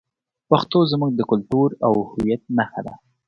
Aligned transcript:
پښتو 0.49 0.79
زموږ 0.91 1.11
د 1.15 1.21
کلتور 1.31 1.69
او 1.87 1.93
هویت 2.11 2.41
نښه 2.57 2.81
ده. 2.85 2.93